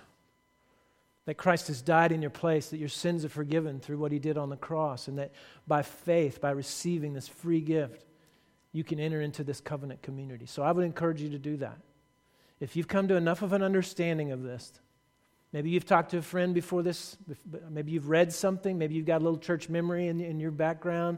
[1.25, 4.19] That Christ has died in your place, that your sins are forgiven through what he
[4.19, 5.31] did on the cross, and that
[5.65, 8.05] by faith, by receiving this free gift,
[8.71, 10.45] you can enter into this covenant community.
[10.45, 11.79] So I would encourage you to do that.
[12.59, 14.71] If you've come to enough of an understanding of this,
[15.57, 17.17] Maybe you've talked to a friend before this.
[17.67, 18.77] Maybe you've read something.
[18.77, 21.17] Maybe you've got a little church memory in, in your background.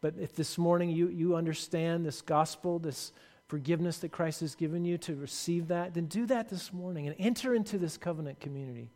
[0.00, 3.12] But if this morning you, you understand this gospel, this
[3.46, 7.14] forgiveness that Christ has given you to receive that, then do that this morning and
[7.20, 8.90] enter into this covenant community.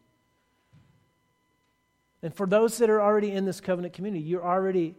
[2.20, 4.96] And for those that are already in this covenant community, you're already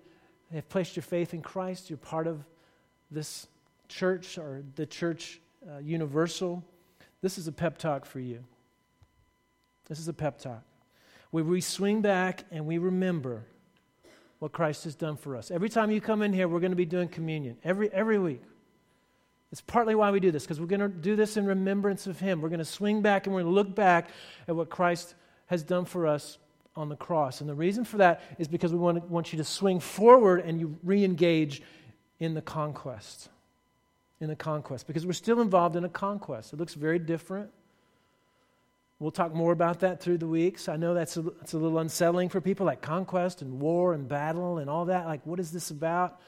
[0.53, 1.89] have placed your faith in Christ.
[1.89, 2.41] You're part of
[3.11, 3.47] this
[3.89, 6.63] church or the church uh, universal.
[7.21, 8.45] This is a pep talk for you.
[9.87, 10.63] This is a pep talk
[11.31, 13.43] where we swing back and we remember
[14.39, 15.51] what Christ has done for us.
[15.51, 18.43] Every time you come in here, we're going to be doing communion every, every week.
[19.51, 22.19] It's partly why we do this, because we're going to do this in remembrance of
[22.19, 22.41] Him.
[22.41, 24.09] We're going to swing back and we're going to look back
[24.47, 25.15] at what Christ
[25.47, 26.37] has done for us
[26.75, 27.39] on the cross.
[27.39, 30.59] And the reason for that is because we want, want you to swing forward and
[30.59, 31.61] you re engage
[32.19, 33.29] in the conquest.
[34.19, 36.53] In the conquest, because we're still involved in a conquest.
[36.53, 37.49] It looks very different.
[39.03, 40.69] We'll talk more about that through the weeks.
[40.69, 44.59] I know that's a, a little unsettling for people, like conquest and war and battle
[44.59, 45.07] and all that.
[45.07, 46.21] Like, what is this about?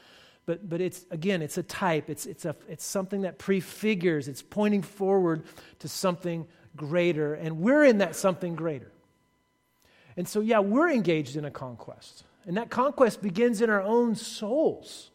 [0.44, 2.10] But, but it's, again, it's a type.
[2.10, 5.44] It's, it's, a, it's something that prefigures, it's pointing forward
[5.78, 6.46] to something
[6.76, 7.32] greater.
[7.32, 8.92] And we're in that something greater.
[10.18, 12.24] And so, yeah, we're engaged in a conquest.
[12.44, 15.10] And that conquest begins in our own souls,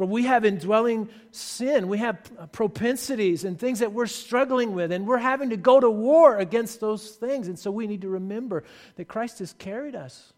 [0.00, 1.86] where we have indwelling sin.
[1.86, 2.16] We have
[2.52, 6.80] propensities and things that we're struggling with, and we're having to go to war against
[6.80, 7.48] those things.
[7.48, 8.64] And so we need to remember
[8.96, 10.32] that Christ has carried us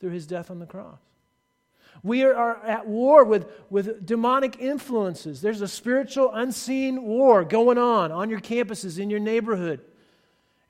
[0.00, 0.98] through his death on the cross.
[2.02, 5.42] We are at war with, with demonic influences.
[5.42, 9.82] There's a spiritual, unseen war going on on your campuses, in your neighborhood.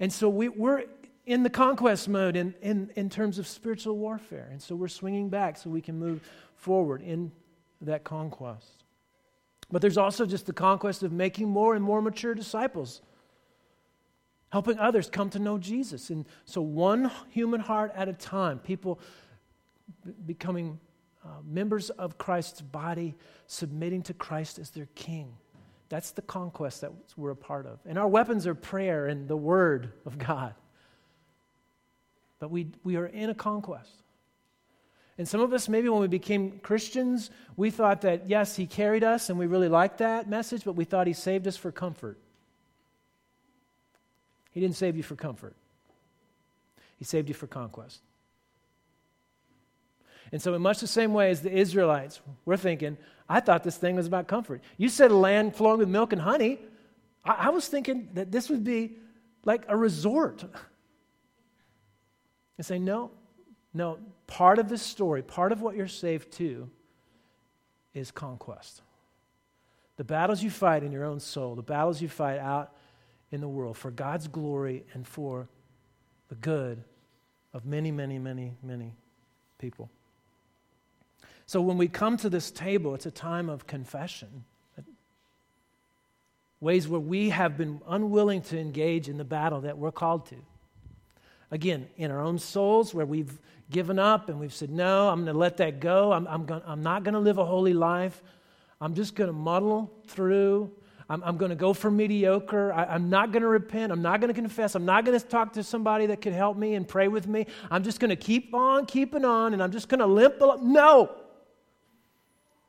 [0.00, 0.82] And so we, we're
[1.24, 4.48] in the conquest mode in, in, in terms of spiritual warfare.
[4.50, 6.20] And so we're swinging back so we can move
[6.56, 7.30] forward in
[7.80, 8.84] that conquest.
[9.70, 13.02] But there's also just the conquest of making more and more mature disciples,
[14.50, 16.10] helping others come to know Jesus.
[16.10, 19.00] And so, one human heart at a time, people
[20.26, 20.78] becoming
[21.24, 23.14] uh, members of Christ's body,
[23.46, 25.34] submitting to Christ as their king.
[25.88, 27.78] That's the conquest that we're a part of.
[27.86, 30.54] And our weapons are prayer and the Word of God.
[32.38, 34.03] But we, we are in a conquest.
[35.16, 39.04] And some of us, maybe when we became Christians, we thought that, yes, He carried
[39.04, 42.18] us and we really liked that message, but we thought He saved us for comfort.
[44.50, 45.54] He didn't save you for comfort,
[46.96, 48.00] He saved you for conquest.
[50.32, 52.96] And so, in much the same way as the Israelites, we're thinking,
[53.28, 54.62] I thought this thing was about comfort.
[54.76, 56.58] You said a land flowing with milk and honey.
[57.24, 58.96] I, I was thinking that this would be
[59.44, 60.44] like a resort.
[62.56, 63.10] And say, no,
[63.74, 63.98] no,
[64.28, 66.70] part of this story, part of what you're saved to,
[67.92, 68.82] is conquest.
[69.96, 72.72] The battles you fight in your own soul, the battles you fight out
[73.30, 75.48] in the world for God's glory and for
[76.28, 76.82] the good
[77.52, 78.94] of many, many, many, many
[79.58, 79.90] people.
[81.46, 84.44] So when we come to this table, it's a time of confession.
[86.60, 90.36] Ways where we have been unwilling to engage in the battle that we're called to.
[91.54, 93.38] Again, in our own souls, where we've
[93.70, 96.10] given up and we've said, No, I'm going to let that go.
[96.10, 98.20] I'm, I'm, going, I'm not going to live a holy life.
[98.80, 100.72] I'm just going to muddle through.
[101.08, 102.72] I'm, I'm going to go for mediocre.
[102.72, 103.92] I, am not going to repent.
[103.92, 104.74] I'm not going to confess.
[104.74, 107.46] I'm not going to talk to somebody that could help me and pray with me.
[107.70, 110.72] I'm just going to keep on keeping on and I'm just going to limp along.
[110.72, 111.14] No!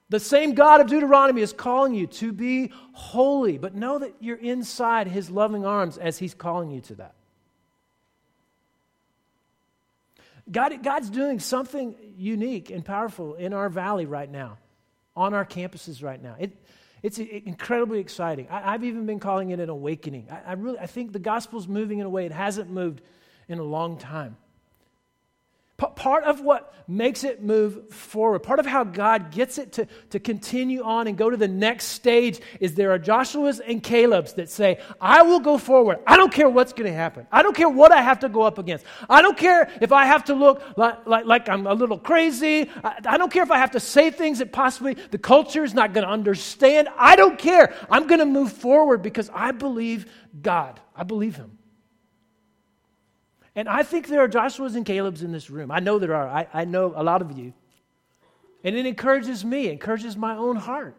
[0.10, 4.38] The same God of Deuteronomy is calling you to be holy, but know that you're
[4.38, 7.16] inside his loving arms as he's calling you to that.
[10.50, 14.58] God, God's doing something unique and powerful in our valley right now,
[15.16, 16.36] on our campuses right now.
[16.40, 16.56] It,
[17.02, 18.48] it's incredibly exciting.
[18.50, 20.28] I, have even been calling it an awakening.
[20.32, 23.02] I, I really I think the gospel's moving in a way it hasn't moved
[23.48, 24.38] in a long time.
[25.78, 30.20] Part of what makes it move forward, part of how God gets it to, to
[30.22, 34.50] continue on and go to the next stage is there are Joshua's and Caleb's that
[34.50, 36.00] say, I will go forward.
[36.08, 37.28] I don't care what's going to happen.
[37.30, 38.86] I don't care what I have to go up against.
[39.10, 42.70] I don't care if I have to look like, like, like I'm a little crazy.
[42.82, 45.74] I, I don't care if I have to say things that possibly the culture is
[45.74, 46.88] not going to understand.
[46.98, 47.74] I don't care.
[47.90, 50.10] I'm going to move forward because I believe
[50.42, 50.80] God.
[50.96, 51.58] I believe Him.
[53.56, 55.72] And I think there are Joshua's and Caleb's in this room.
[55.72, 56.28] I know there are.
[56.28, 57.54] I, I know a lot of you.
[58.64, 60.96] And it encourages me, encourages my own heart.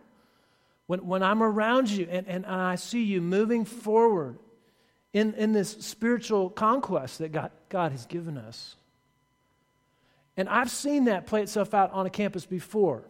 [0.87, 4.39] When, when I'm around you and, and I see you moving forward
[5.13, 8.77] in, in this spiritual conquest that God, God has given us.
[10.37, 13.03] And I've seen that play itself out on a campus before,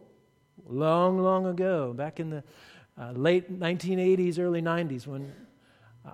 [0.66, 2.44] long, long ago, back in the
[2.98, 5.32] uh, late 1980s, early 90s, when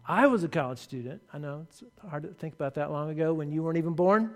[0.06, 1.22] I was a college student.
[1.32, 4.34] I know it's hard to think about that long ago when you weren't even born.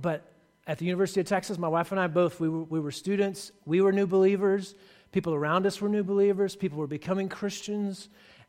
[0.00, 0.32] But
[0.66, 3.52] at the University of Texas, my wife and I both, we were, we were students.
[3.64, 4.74] We were new believers.
[5.10, 6.56] People around us were new believers.
[6.56, 8.08] People were becoming Christians.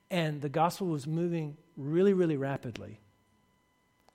[0.09, 2.99] And the gospel was moving really, really rapidly.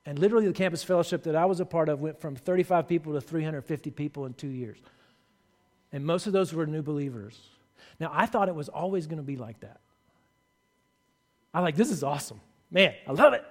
[0.07, 3.13] And literally, the campus fellowship that I was a part of went from 35 people
[3.13, 4.79] to 350 people in two years.
[5.93, 7.39] And most of those were new believers.
[8.01, 9.81] Now, I thought it was always going to be like that.
[11.53, 12.41] I'm like, this is awesome.
[12.71, 13.45] Man, I love it.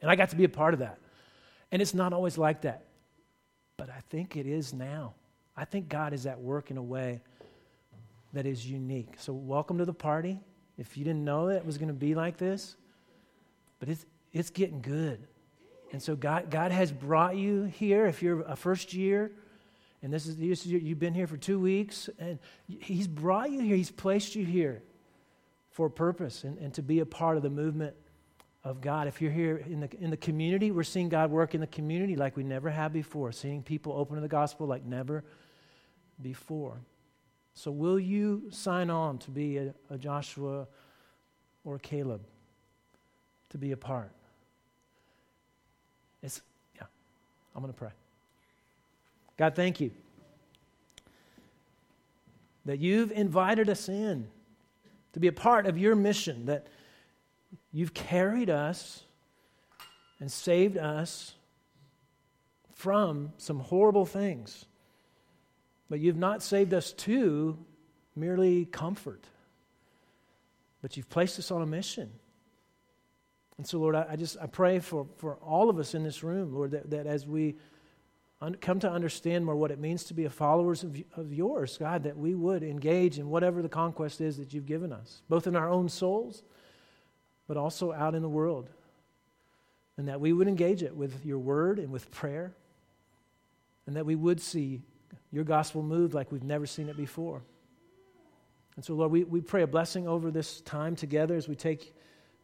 [0.00, 0.98] And I got to be a part of that.
[1.70, 2.84] And it's not always like that.
[3.76, 5.14] But I think it is now.
[5.56, 7.20] I think God is at work in a way
[8.32, 9.14] that is unique.
[9.18, 10.40] So, welcome to the party.
[10.78, 12.76] If you didn't know that it was going to be like this,
[13.78, 15.26] but it's, it's getting good.
[15.92, 18.06] And so, God, God has brought you here.
[18.06, 19.32] If you're a first year,
[20.02, 23.60] and this is, this is you've been here for two weeks, and He's brought you
[23.60, 23.76] here.
[23.76, 24.82] He's placed you here
[25.70, 27.94] for a purpose and, and to be a part of the movement
[28.64, 29.08] of God.
[29.08, 32.16] If you're here in the, in the community, we're seeing God work in the community
[32.16, 35.24] like we never have before, seeing people open to the gospel like never
[36.20, 36.80] before.
[37.54, 40.66] So, will you sign on to be a, a Joshua
[41.64, 42.22] or Caleb
[43.50, 44.10] to be a part?
[46.22, 46.40] It's,
[46.76, 46.86] yeah,
[47.54, 47.90] I'm going to pray.
[49.36, 49.90] God, thank you
[52.64, 54.28] that you've invited us in
[55.12, 56.68] to be a part of your mission, that
[57.72, 59.02] you've carried us
[60.20, 61.34] and saved us
[62.74, 64.64] from some horrible things.
[65.90, 67.58] But you've not saved us to
[68.16, 69.24] merely comfort,
[70.80, 72.10] but you've placed us on a mission.
[73.58, 76.22] And so, Lord, I, I just I pray for, for all of us in this
[76.22, 77.56] room, Lord, that, that as we
[78.60, 82.02] come to understand more what it means to be a followers of, of yours, God,
[82.04, 85.54] that we would engage in whatever the conquest is that you've given us, both in
[85.54, 86.42] our own souls,
[87.46, 88.68] but also out in the world.
[89.96, 92.52] And that we would engage it with your word and with prayer,
[93.86, 94.82] and that we would see
[95.30, 97.42] your gospel moved like we've never seen it before.
[98.74, 101.94] And so, Lord, we, we pray a blessing over this time together as we take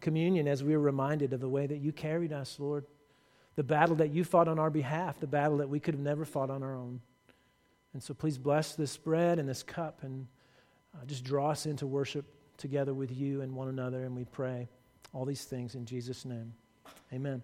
[0.01, 2.85] communion, as we are reminded of the way that you carried us, Lord
[3.59, 6.25] the battle that you fought on our behalf, the battle that we could have never
[6.25, 7.01] fought on our own.
[7.93, 10.29] And so please bless this bread and this cup and
[10.95, 12.25] uh, just draw us into worship
[12.57, 14.05] together with you and one another.
[14.05, 14.69] And we pray
[15.13, 16.55] all these things in Jesus' name.
[17.13, 17.43] Amen.